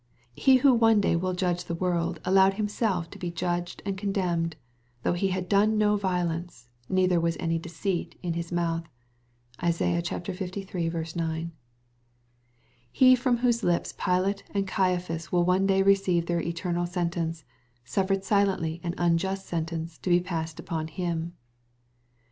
[0.35, 4.55] He who will one day judge the world allowed himself to be judged and condemned,
[5.03, 8.89] though" he had done no violence, neither was any deceit in his mouth."
[9.61, 11.15] (Isaiah liii.
[11.15, 11.51] 9.)
[12.91, 17.45] He from whose lips Pilate and Caiaphas will one day receive their eternal sentence,
[17.85, 21.35] suffered silently an unjust sentence to be passed upon him.